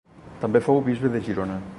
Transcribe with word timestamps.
També 0.45 0.61
fou 0.69 0.81
bisbe 0.87 1.11
de 1.17 1.21
Girona. 1.29 1.63